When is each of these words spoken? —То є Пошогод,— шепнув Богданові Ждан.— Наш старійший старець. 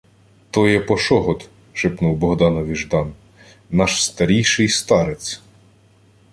—То 0.51 0.67
є 0.67 0.79
Пошогод,— 0.79 1.49
шепнув 1.73 2.17
Богданові 2.17 2.75
Ждан.— 2.75 3.13
Наш 3.69 4.03
старійший 4.05 4.69
старець. 4.69 5.41